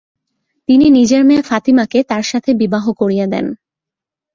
[0.69, 3.45] তিনি নিজের মেয়ে ফাতিমাকে তার সাথে বিবাহ করিয়ে দেন।